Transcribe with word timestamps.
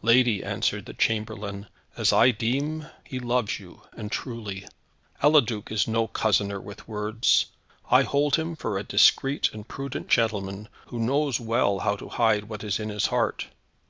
"Lady," 0.00 0.42
answered 0.42 0.86
the 0.86 0.94
chamberlain, 0.94 1.66
"as 1.94 2.10
I 2.10 2.30
deem, 2.30 2.86
he 3.04 3.18
loves 3.20 3.60
you, 3.60 3.82
and 3.94 4.10
truly. 4.10 4.66
Eliduc 5.22 5.70
is 5.70 5.86
no 5.86 6.08
cozener 6.08 6.58
with 6.58 6.88
words. 6.88 7.50
I 7.90 8.02
hold 8.02 8.36
him 8.36 8.56
for 8.56 8.78
a 8.78 8.82
discreet 8.82 9.50
and 9.52 9.68
prudent 9.68 10.08
gentleman, 10.08 10.70
who 10.86 10.98
knows 10.98 11.38
well 11.38 11.80
how 11.80 11.96
to 11.96 12.08
hide 12.08 12.44
what 12.44 12.64
is 12.64 12.80
in 12.80 12.88
his 12.88 13.08
heart. 13.08 13.48